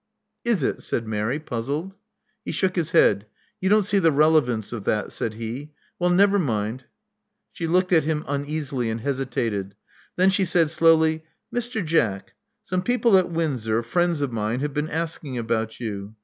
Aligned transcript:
*'Isit?" 0.43 0.81
said 0.81 1.07
Mary, 1.07 1.37
puzzled. 1.37 1.95
He 2.43 2.51
shook 2.51 2.75
his 2.75 2.89
head. 2.89 3.27
You 3.59 3.69
don't 3.69 3.83
see 3.85 3.99
the 3.99 4.11
relevance 4.11 4.73
of 4.73 4.83
that, 4.85 5.05
•'said 5.11 5.35
he. 5.35 5.73
Well, 5.99 6.09
never 6.09 6.39
mind. 6.39 6.85
''She 7.53 7.67
looked 7.67 7.93
at 7.93 8.03
him 8.03 8.25
uneasily, 8.27 8.89
and 8.89 9.01
hesitated. 9.01 9.75
Then 10.15 10.31
she 10.31 10.43
said 10.43 10.71
slowly, 10.71 11.23
Mr. 11.53 11.85
Jack: 11.85 12.33
some 12.63 12.81
people 12.81 13.15
at 13.15 13.29
Windsor, 13.29 13.83
friends 13.83 14.21
of 14.21 14.31
mine, 14.31 14.61
have 14.61 14.73
been 14.73 14.89
asking 14.89 15.37
about 15.37 15.79
you. 15.79 16.15